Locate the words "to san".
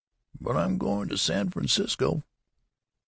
1.09-1.51